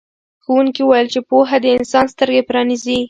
[0.43, 2.97] ښوونکي وویل چې پوهه د انسان سترګې پرانیزي.